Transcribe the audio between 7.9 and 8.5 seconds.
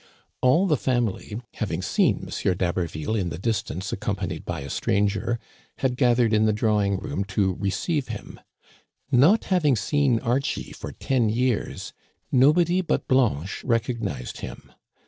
him.